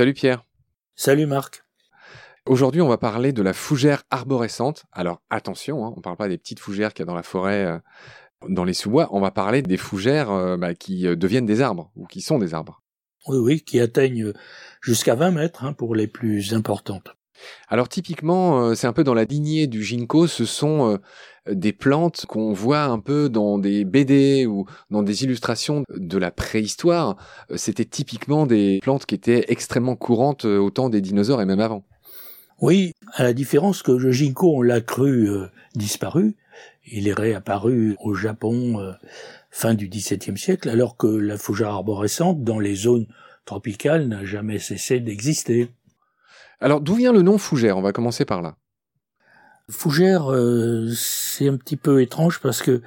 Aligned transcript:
Salut 0.00 0.14
Pierre. 0.14 0.46
Salut 0.96 1.26
Marc. 1.26 1.62
Aujourd'hui, 2.46 2.80
on 2.80 2.88
va 2.88 2.96
parler 2.96 3.34
de 3.34 3.42
la 3.42 3.52
fougère 3.52 4.04
arborescente. 4.10 4.86
Alors 4.92 5.20
attention, 5.28 5.84
hein, 5.84 5.92
on 5.92 5.98
ne 5.98 6.02
parle 6.02 6.16
pas 6.16 6.30
des 6.30 6.38
petites 6.38 6.58
fougères 6.58 6.94
qu'il 6.94 7.02
y 7.02 7.06
a 7.06 7.06
dans 7.06 7.14
la 7.14 7.22
forêt, 7.22 7.66
euh, 7.66 7.78
dans 8.48 8.64
les 8.64 8.72
sous-bois. 8.72 9.10
On 9.10 9.20
va 9.20 9.30
parler 9.30 9.60
des 9.60 9.76
fougères 9.76 10.30
euh, 10.30 10.56
bah, 10.56 10.74
qui 10.74 11.06
euh, 11.06 11.16
deviennent 11.16 11.44
des 11.44 11.60
arbres 11.60 11.92
ou 11.96 12.06
qui 12.06 12.22
sont 12.22 12.38
des 12.38 12.54
arbres. 12.54 12.82
Oui, 13.26 13.36
oui, 13.36 13.60
qui 13.60 13.78
atteignent 13.78 14.32
jusqu'à 14.80 15.14
20 15.16 15.32
mètres 15.32 15.64
hein, 15.66 15.74
pour 15.74 15.94
les 15.94 16.06
plus 16.06 16.54
importantes. 16.54 17.14
Alors 17.68 17.88
typiquement, 17.88 18.74
c'est 18.74 18.86
un 18.86 18.92
peu 18.92 19.04
dans 19.04 19.14
la 19.14 19.24
lignée 19.24 19.66
du 19.66 19.82
ginkgo, 19.82 20.26
ce 20.26 20.44
sont 20.44 20.98
des 21.50 21.72
plantes 21.72 22.26
qu'on 22.26 22.52
voit 22.52 22.84
un 22.84 22.98
peu 22.98 23.28
dans 23.28 23.58
des 23.58 23.84
BD 23.84 24.46
ou 24.46 24.66
dans 24.90 25.02
des 25.02 25.24
illustrations 25.24 25.84
de 25.94 26.18
la 26.18 26.30
préhistoire. 26.30 27.16
C'était 27.54 27.84
typiquement 27.84 28.46
des 28.46 28.78
plantes 28.82 29.06
qui 29.06 29.14
étaient 29.14 29.46
extrêmement 29.48 29.96
courantes 29.96 30.44
au 30.44 30.70
temps 30.70 30.90
des 30.90 31.00
dinosaures 31.00 31.40
et 31.40 31.46
même 31.46 31.60
avant. 31.60 31.84
Oui, 32.60 32.92
à 33.14 33.22
la 33.22 33.32
différence 33.32 33.82
que 33.82 33.92
le 33.92 34.12
ginkgo, 34.12 34.56
on 34.56 34.62
l'a 34.62 34.82
cru 34.82 35.30
euh, 35.30 35.46
disparu, 35.74 36.36
il 36.86 37.08
est 37.08 37.14
réapparu 37.14 37.96
au 38.00 38.12
Japon 38.12 38.78
euh, 38.78 38.92
fin 39.50 39.72
du 39.72 39.88
XVIIe 39.88 40.36
siècle, 40.36 40.68
alors 40.68 40.98
que 40.98 41.06
la 41.06 41.38
fougère 41.38 41.68
arborescente, 41.68 42.44
dans 42.44 42.58
les 42.58 42.74
zones 42.74 43.06
tropicales, 43.46 44.08
n'a 44.08 44.26
jamais 44.26 44.58
cessé 44.58 45.00
d'exister. 45.00 45.70
Alors 46.60 46.80
d'où 46.80 46.94
vient 46.94 47.12
le 47.12 47.22
nom 47.22 47.38
fougère? 47.38 47.76
On 47.76 47.82
va 47.82 47.92
commencer 47.92 48.24
par 48.24 48.42
là. 48.42 48.56
Fougère, 49.68 50.32
euh, 50.32 50.88
c'est 50.94 51.48
un 51.48 51.56
petit 51.56 51.76
peu 51.76 52.02
étrange 52.02 52.40
parce 52.40 52.60
que 52.62 52.82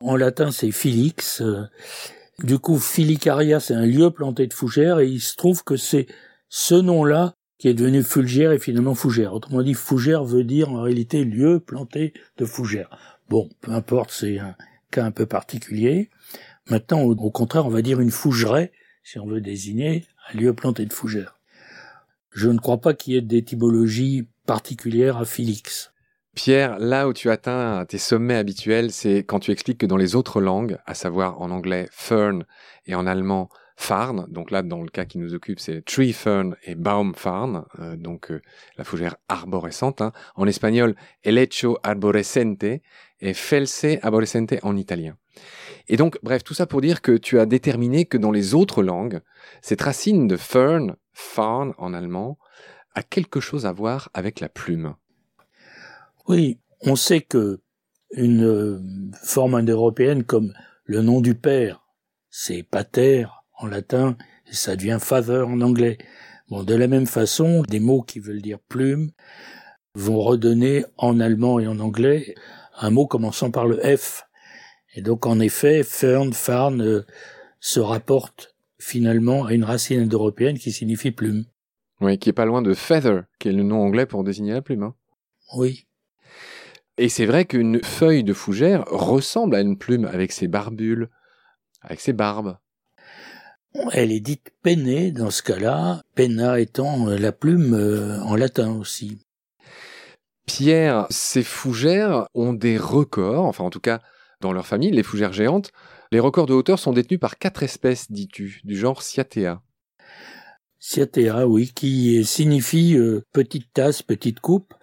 en 0.00 0.16
latin 0.16 0.50
c'est 0.50 0.70
filix. 0.70 1.42
du 2.40 2.58
coup, 2.58 2.78
Filicaria, 2.78 3.60
c'est 3.60 3.74
un 3.74 3.86
lieu 3.86 4.10
planté 4.10 4.46
de 4.46 4.52
fougères 4.52 5.00
et 5.00 5.08
il 5.08 5.20
se 5.20 5.36
trouve 5.36 5.64
que 5.64 5.76
c'est 5.76 6.06
ce 6.48 6.74
nom-là 6.74 7.34
qui 7.58 7.68
est 7.68 7.74
devenu 7.74 8.02
Fulgère 8.02 8.52
et 8.52 8.58
finalement 8.58 8.94
Fougère. 8.94 9.32
Autrement 9.32 9.62
dit, 9.62 9.74
Fougère 9.74 10.24
veut 10.24 10.44
dire 10.44 10.70
en 10.70 10.82
réalité 10.82 11.24
lieu 11.24 11.60
planté 11.60 12.12
de 12.36 12.44
fougères. 12.44 12.90
Bon, 13.28 13.48
peu 13.60 13.72
importe, 13.72 14.10
c'est 14.10 14.38
un 14.38 14.54
cas 14.90 15.04
un 15.04 15.10
peu 15.10 15.26
particulier. 15.26 16.10
Maintenant, 16.68 17.02
au, 17.02 17.30
contraire, 17.30 17.66
on 17.66 17.70
va 17.70 17.82
dire 17.82 18.00
une 18.00 18.10
fougeraie, 18.10 18.72
si 19.02 19.18
on 19.18 19.26
veut 19.26 19.40
désigner 19.40 20.04
un 20.30 20.38
lieu 20.38 20.52
planté 20.52 20.86
de 20.86 20.92
fougères. 20.92 21.38
Je 22.34 22.50
ne 22.50 22.58
crois 22.58 22.80
pas 22.80 22.94
qu'il 22.94 23.14
y 23.14 23.16
ait 23.16 23.22
d'étymologie 23.22 24.26
particulière 24.44 25.16
à 25.16 25.24
Félix. 25.24 25.92
Pierre, 26.34 26.80
là 26.80 27.06
où 27.06 27.12
tu 27.12 27.30
atteins 27.30 27.84
tes 27.86 27.98
sommets 27.98 28.34
habituels, 28.34 28.90
c'est 28.90 29.18
quand 29.18 29.38
tu 29.38 29.52
expliques 29.52 29.78
que 29.78 29.86
dans 29.86 29.96
les 29.96 30.16
autres 30.16 30.40
langues, 30.40 30.78
à 30.84 30.94
savoir 30.94 31.40
en 31.40 31.52
anglais 31.52 31.88
fern 31.92 32.44
et 32.86 32.96
en 32.96 33.06
allemand 33.06 33.48
Farn, 33.76 34.26
donc 34.28 34.50
là 34.52 34.62
dans 34.62 34.82
le 34.82 34.88
cas 34.88 35.04
qui 35.04 35.18
nous 35.18 35.34
occupe 35.34 35.58
c'est 35.58 35.84
tree 35.84 36.12
fern 36.12 36.56
et 36.62 36.76
baum 36.76 37.12
farn, 37.14 37.64
euh, 37.80 37.96
donc 37.96 38.30
euh, 38.30 38.40
la 38.76 38.84
fougère 38.84 39.16
arborescente. 39.28 40.00
Hein. 40.00 40.12
En 40.36 40.46
espagnol, 40.46 40.94
helecho 41.24 41.78
arborescente 41.82 42.64
et 43.20 43.34
felce 43.34 43.86
arborescente 44.02 44.54
en 44.62 44.76
italien. 44.76 45.16
Et 45.88 45.96
donc, 45.96 46.18
bref, 46.22 46.44
tout 46.44 46.54
ça 46.54 46.66
pour 46.66 46.80
dire 46.80 47.02
que 47.02 47.16
tu 47.16 47.38
as 47.40 47.46
déterminé 47.46 48.04
que 48.06 48.16
dans 48.16 48.30
les 48.30 48.54
autres 48.54 48.82
langues, 48.82 49.20
cette 49.60 49.82
racine 49.82 50.28
de 50.28 50.36
fern, 50.36 50.96
farn 51.12 51.74
en 51.76 51.92
allemand, 51.94 52.38
a 52.94 53.02
quelque 53.02 53.40
chose 53.40 53.66
à 53.66 53.72
voir 53.72 54.08
avec 54.14 54.40
la 54.40 54.48
plume. 54.48 54.94
Oui, 56.28 56.58
on 56.80 56.96
sait 56.96 57.20
que 57.20 57.60
une 58.12 58.44
euh, 58.44 58.80
forme 59.22 59.56
indo-européenne 59.56 60.24
comme 60.24 60.54
le 60.84 61.02
nom 61.02 61.20
du 61.20 61.34
père, 61.34 61.84
c'est 62.30 62.62
pater, 62.62 63.26
en 63.56 63.66
latin 63.66 64.16
et 64.46 64.54
ça 64.54 64.76
devient 64.76 64.98
father 65.00 65.44
en 65.46 65.60
anglais. 65.60 65.98
Bon, 66.48 66.62
de 66.62 66.74
la 66.74 66.88
même 66.88 67.06
façon, 67.06 67.62
des 67.62 67.80
mots 67.80 68.02
qui 68.02 68.20
veulent 68.20 68.42
dire 68.42 68.58
plume 68.68 69.10
vont 69.94 70.20
redonner 70.20 70.84
en 70.96 71.20
allemand 71.20 71.58
et 71.60 71.66
en 71.66 71.78
anglais 71.78 72.34
un 72.76 72.90
mot 72.90 73.06
commençant 73.06 73.50
par 73.50 73.66
le 73.66 73.78
F. 73.96 74.26
Et 74.94 75.02
donc, 75.02 75.26
en 75.26 75.40
effet, 75.40 75.82
fern, 75.82 76.32
farn 76.32 76.80
euh, 76.82 77.06
se 77.60 77.80
rapporte 77.80 78.54
finalement 78.78 79.44
à 79.44 79.54
une 79.54 79.64
racine 79.64 80.00
indo-européenne 80.00 80.58
qui 80.58 80.72
signifie 80.72 81.10
plume. 81.10 81.44
Oui, 82.00 82.18
qui 82.18 82.28
est 82.28 82.34
pas 82.34 82.44
loin 82.44 82.62
de 82.62 82.74
feather, 82.74 83.24
qui 83.38 83.48
est 83.48 83.52
le 83.52 83.62
nom 83.62 83.80
anglais 83.80 84.06
pour 84.06 84.24
désigner 84.24 84.52
la 84.52 84.62
plume. 84.62 84.82
Hein. 84.82 84.94
Oui. 85.56 85.86
Et 86.98 87.08
c'est 87.08 87.26
vrai 87.26 87.44
qu'une 87.44 87.82
feuille 87.82 88.24
de 88.24 88.32
fougère 88.32 88.84
ressemble 88.86 89.56
à 89.56 89.60
une 89.60 89.78
plume 89.78 90.04
avec 90.04 90.32
ses 90.32 90.48
barbules, 90.48 91.08
avec 91.80 92.00
ses 92.00 92.12
barbes. 92.12 92.56
Elle 93.92 94.12
est 94.12 94.20
dite 94.20 94.52
penne 94.62 95.10
dans 95.12 95.30
ce 95.30 95.42
cas-là, 95.42 96.02
penna 96.14 96.60
étant 96.60 97.08
euh, 97.08 97.18
la 97.18 97.32
plume 97.32 97.74
euh, 97.74 98.20
en 98.22 98.36
latin 98.36 98.72
aussi. 98.72 99.18
Pierre, 100.46 101.06
ces 101.10 101.42
fougères 101.42 102.26
ont 102.34 102.52
des 102.52 102.78
records, 102.78 103.44
enfin 103.44 103.64
en 103.64 103.70
tout 103.70 103.80
cas 103.80 104.00
dans 104.40 104.52
leur 104.52 104.66
famille, 104.66 104.90
les 104.90 105.02
fougères 105.02 105.32
géantes. 105.32 105.72
Les 106.12 106.20
records 106.20 106.46
de 106.46 106.54
hauteur 106.54 106.78
sont 106.78 106.92
détenus 106.92 107.18
par 107.18 107.38
quatre 107.38 107.62
espèces, 107.62 108.12
dis-tu, 108.12 108.60
du 108.62 108.76
genre 108.76 109.02
Cyathea. 109.02 109.62
Cyathea, 110.78 111.46
oui, 111.48 111.72
qui 111.74 112.24
signifie 112.24 112.96
euh, 112.96 113.24
petite 113.32 113.72
tasse, 113.72 114.02
petite 114.02 114.38
coupe. 114.38 114.74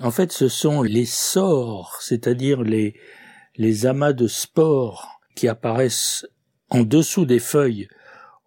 En 0.00 0.10
fait, 0.10 0.32
ce 0.32 0.48
sont 0.48 0.82
les 0.82 1.04
sores, 1.04 1.98
c'est-à-dire 2.00 2.62
les, 2.62 2.94
les 3.56 3.86
amas 3.86 4.14
de 4.14 4.26
spores 4.26 5.20
qui 5.34 5.48
apparaissent 5.48 6.26
en 6.70 6.82
dessous 6.82 7.26
des 7.26 7.40
feuilles 7.40 7.88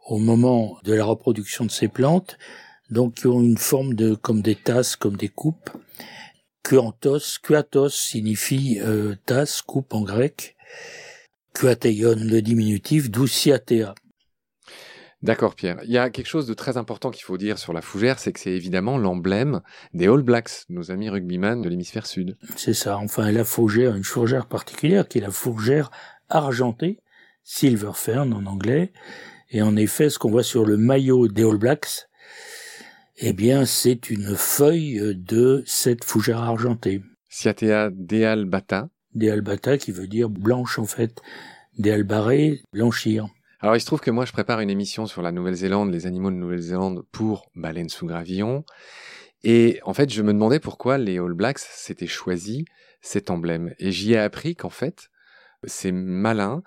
au 0.06 0.20
moment 0.20 0.78
de 0.84 0.94
la 0.94 1.04
reproduction 1.04 1.66
de 1.66 1.72
ces 1.72 1.88
plantes, 1.88 2.38
donc 2.90 3.16
qui 3.16 3.28
ont 3.28 3.42
une 3.42 3.58
forme 3.58 3.96
de 3.96 4.16
comme 4.16 4.42
des 4.42 4.56
tasses, 4.56 4.96
comme 4.96 5.18
des 5.18 5.30
coupes. 5.30 5.70
Kuantos, 6.64 7.40
kuatos 7.42 7.90
signifie 7.90 8.80
euh, 8.82 9.16
tasse, 9.26 9.62
coupe 9.62 9.94
en 9.94 10.02
grec. 10.02 10.56
Kuateion, 11.54 12.16
le 12.18 12.42
diminutif, 12.42 13.10
d'où 13.10 13.28
D'accord 15.22 15.56
Pierre. 15.56 15.80
Il 15.86 15.92
y 15.92 15.98
a 15.98 16.10
quelque 16.10 16.28
chose 16.28 16.46
de 16.46 16.54
très 16.54 16.78
important 16.78 17.10
qu'il 17.10 17.24
faut 17.24 17.38
dire 17.38 17.58
sur 17.58 17.74
la 17.74 17.82
fougère, 17.82 18.20
c'est 18.20 18.34
que 18.34 18.40
c'est 18.40 18.52
évidemment 18.52 18.98
l'emblème 18.98 19.62
des 19.94 20.08
All 20.08 20.22
Blacks, 20.22 20.66
nos 20.70 20.92
amis 20.92 21.10
rugbyman 21.10 21.62
de 21.62 21.70
l'hémisphère 21.70 22.06
sud. 22.06 22.38
C'est 22.58 22.74
ça. 22.74 22.98
Enfin, 22.98 23.32
la 23.32 23.44
fougère, 23.44 23.96
une 23.96 24.04
fougère 24.04 24.46
particulière 24.46 25.08
qui 25.08 25.20
est 25.20 25.22
la 25.22 25.32
fougère 25.32 25.90
argentée, 26.30 27.00
silver 27.44 27.92
fern 27.96 28.34
en 28.34 28.46
anglais, 28.46 28.92
et 29.50 29.62
en 29.62 29.76
effet, 29.76 30.10
ce 30.10 30.20
qu'on 30.20 30.32
voit 30.32 30.44
sur 30.44 30.66
le 30.66 30.78
maillot 30.78 31.28
des 31.28 31.44
All 31.44 31.58
Blacks, 31.58 32.08
eh 33.18 33.34
bien, 33.34 33.66
c'est 33.66 34.10
une 34.10 34.36
feuille 34.36 35.16
de 35.16 35.64
cette 35.66 36.04
fougère 36.04 36.42
argentée. 36.42 37.02
Cyathea 37.30 37.90
dealbata. 37.92 38.90
Dealbata 39.14 39.78
qui 39.78 39.92
veut 39.92 40.08
dire 40.08 40.30
blanche 40.30 40.80
en 40.80 40.86
fait. 40.86 41.22
Dealbaré, 41.78 42.62
blanchir. 42.72 43.28
Alors 43.60 43.76
il 43.76 43.80
se 43.80 43.86
trouve 43.86 44.02
que 44.02 44.12
moi 44.12 44.26
je 44.26 44.32
prépare 44.32 44.60
une 44.60 44.70
émission 44.70 45.06
sur 45.06 45.22
la 45.22 45.32
Nouvelle-Zélande, 45.32 45.92
les 45.92 46.06
animaux 46.06 46.30
de 46.30 46.36
Nouvelle-Zélande 46.36 47.04
pour 47.12 47.50
Baleine 47.56 47.90
sous 47.90 48.06
gravillon. 48.06 48.64
Et 49.44 49.80
en 49.84 49.94
fait 49.94 50.12
je 50.12 50.22
me 50.22 50.34
demandais 50.34 50.60
pourquoi 50.60 50.98
les 50.98 51.18
All 51.18 51.34
Blacks 51.34 51.60
s'étaient 51.60 52.08
choisi 52.08 52.66
cet 53.02 53.30
emblème. 53.30 53.74
Et 53.80 53.92
j'y 53.92 54.14
ai 54.14 54.18
appris 54.18 54.56
qu'en 54.56 54.70
fait 54.70 55.10
c'est 55.64 55.92
malin 55.92 56.64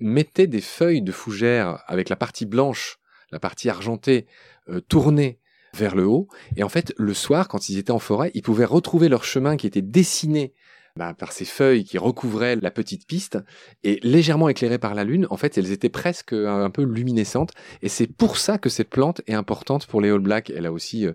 mettaient 0.00 0.46
des 0.46 0.60
feuilles 0.60 1.02
de 1.02 1.12
fougère 1.12 1.82
avec 1.86 2.08
la 2.08 2.16
partie 2.16 2.46
blanche, 2.46 2.98
la 3.32 3.38
partie 3.38 3.68
argentée, 3.68 4.26
euh, 4.68 4.80
tournée 4.80 5.40
vers 5.74 5.94
le 5.94 6.06
haut. 6.06 6.28
Et 6.56 6.62
en 6.62 6.68
fait, 6.68 6.94
le 6.96 7.14
soir, 7.14 7.48
quand 7.48 7.68
ils 7.68 7.78
étaient 7.78 7.90
en 7.90 7.98
forêt, 7.98 8.30
ils 8.34 8.42
pouvaient 8.42 8.64
retrouver 8.64 9.08
leur 9.08 9.24
chemin 9.24 9.56
qui 9.56 9.66
était 9.66 9.82
dessiné 9.82 10.54
bah, 10.96 11.14
par 11.14 11.30
ces 11.30 11.44
feuilles 11.44 11.84
qui 11.84 11.96
recouvraient 11.96 12.56
la 12.56 12.72
petite 12.72 13.06
piste 13.06 13.38
et 13.84 14.00
légèrement 14.02 14.48
éclairées 14.48 14.78
par 14.78 14.94
la 14.94 15.04
lune. 15.04 15.28
En 15.30 15.36
fait, 15.36 15.56
elles 15.56 15.70
étaient 15.70 15.88
presque 15.88 16.32
un, 16.32 16.70
peu 16.70 16.82
luminescentes. 16.82 17.52
Et 17.82 17.88
c'est 17.88 18.08
pour 18.08 18.36
ça 18.36 18.58
que 18.58 18.68
cette 18.68 18.90
plante 18.90 19.20
est 19.28 19.34
importante 19.34 19.86
pour 19.86 20.00
les 20.00 20.10
All 20.10 20.18
Blacks. 20.18 20.50
Elle 20.50 20.66
a 20.66 20.72
aussi, 20.72 21.06
euh, 21.06 21.12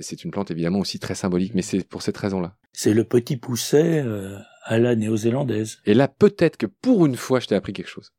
c'est 0.00 0.24
une 0.24 0.32
plante 0.32 0.50
évidemment 0.50 0.80
aussi 0.80 0.98
très 0.98 1.14
symbolique, 1.14 1.54
mais 1.54 1.62
c'est 1.62 1.86
pour 1.86 2.02
cette 2.02 2.16
raison-là. 2.16 2.56
C'est 2.72 2.92
le 2.92 3.04
petit 3.04 3.36
pousset 3.36 4.02
euh, 4.04 4.36
à 4.62 4.78
la 4.78 4.94
néo-zélandaise. 4.94 5.78
Et 5.86 5.94
là, 5.94 6.08
peut-être 6.08 6.56
que 6.56 6.66
pour 6.66 7.06
une 7.06 7.16
fois, 7.16 7.40
je 7.40 7.46
t'ai 7.46 7.54
appris 7.54 7.72
quelque 7.72 7.88
chose. 7.88 8.12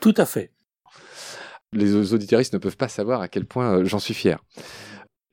Tout 0.00 0.14
à 0.16 0.26
fait. 0.26 0.52
Les 1.72 2.12
auditoristes 2.12 2.54
ne 2.54 2.58
peuvent 2.58 2.76
pas 2.76 2.88
savoir 2.88 3.20
à 3.20 3.28
quel 3.28 3.44
point 3.44 3.78
euh, 3.78 3.84
j'en 3.84 3.98
suis 3.98 4.14
fier. 4.14 4.42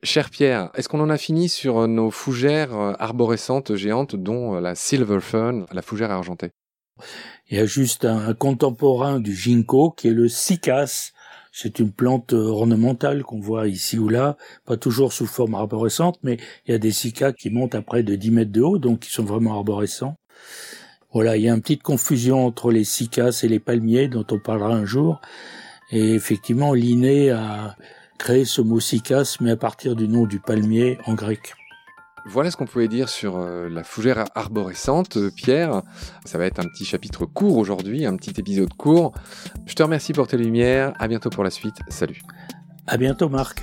Cher 0.02 0.28
Pierre, 0.30 0.70
est-ce 0.74 0.88
qu'on 0.88 1.00
en 1.00 1.10
a 1.10 1.16
fini 1.16 1.48
sur 1.48 1.78
euh, 1.78 1.86
nos 1.86 2.10
fougères 2.10 2.76
euh, 2.76 2.92
arborescentes 2.98 3.74
géantes, 3.76 4.16
dont 4.16 4.54
la 4.54 4.74
Silver 4.74 5.20
Fern, 5.20 5.66
la 5.72 5.82
fougère 5.82 6.10
argentée? 6.10 6.50
Il 7.48 7.56
y 7.56 7.60
a 7.60 7.66
juste 7.66 8.04
un, 8.04 8.34
contemporain 8.34 9.20
du 9.20 9.34
ginkgo 9.34 9.90
qui 9.90 10.08
est 10.08 10.12
le 10.12 10.28
cycas. 10.28 11.12
C'est 11.52 11.78
une 11.78 11.92
plante 11.92 12.32
ornementale 12.32 13.22
qu'on 13.22 13.40
voit 13.40 13.68
ici 13.68 13.96
ou 13.96 14.08
là, 14.08 14.36
pas 14.66 14.76
toujours 14.76 15.12
sous 15.12 15.26
forme 15.26 15.54
arborescente, 15.54 16.18
mais 16.24 16.36
il 16.66 16.72
y 16.72 16.74
a 16.74 16.78
des 16.78 16.90
cycas 16.90 17.32
qui 17.32 17.48
montent 17.48 17.76
à 17.76 17.82
près 17.82 18.02
de 18.02 18.16
10 18.16 18.30
mètres 18.32 18.50
de 18.50 18.60
haut, 18.60 18.78
donc 18.78 19.00
qui 19.00 19.10
sont 19.10 19.22
vraiment 19.22 19.54
arborescents. 19.54 20.16
Voilà, 21.12 21.36
il 21.36 21.44
y 21.44 21.48
a 21.48 21.54
une 21.54 21.62
petite 21.62 21.82
confusion 21.82 22.44
entre 22.44 22.72
les 22.72 22.84
cycas 22.84 23.40
et 23.42 23.48
les 23.48 23.60
palmiers 23.60 24.08
dont 24.08 24.26
on 24.30 24.38
parlera 24.38 24.74
un 24.74 24.84
jour. 24.84 25.20
Et 25.90 26.14
effectivement, 26.14 26.74
Linné 26.74 27.30
a 27.30 27.76
créé 28.18 28.44
ce 28.44 28.60
mot 28.60 28.80
cycas, 28.80 29.36
mais 29.40 29.52
à 29.52 29.56
partir 29.56 29.94
du 29.94 30.08
nom 30.08 30.26
du 30.26 30.40
palmier 30.40 30.98
en 31.06 31.14
grec. 31.14 31.54
Voilà 32.26 32.50
ce 32.50 32.56
qu'on 32.56 32.64
pouvait 32.64 32.88
dire 32.88 33.10
sur 33.10 33.36
euh, 33.36 33.68
la 33.68 33.84
fougère 33.84 34.24
arborescente, 34.34 35.18
euh, 35.18 35.30
Pierre. 35.30 35.82
Ça 36.24 36.38
va 36.38 36.46
être 36.46 36.58
un 36.58 36.64
petit 36.64 36.86
chapitre 36.86 37.26
court 37.26 37.58
aujourd'hui, 37.58 38.06
un 38.06 38.16
petit 38.16 38.32
épisode 38.40 38.72
court. 38.72 39.12
Je 39.66 39.74
te 39.74 39.82
remercie 39.82 40.14
pour 40.14 40.26
tes 40.26 40.38
lumières. 40.38 40.94
À 40.98 41.06
bientôt 41.06 41.28
pour 41.28 41.44
la 41.44 41.50
suite. 41.50 41.76
Salut. 41.88 42.22
À 42.86 42.96
bientôt, 42.96 43.28
Marc. 43.28 43.62